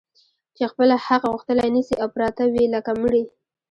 چي 0.55 0.63
خپل 0.71 0.87
حق 1.05 1.21
غوښتلای 1.31 1.69
نه 1.75 1.81
سي 1.87 1.95
او 2.01 2.07
پراته 2.15 2.43
وي 2.53 2.65
لکه 2.75 2.91
مړي 3.01 3.23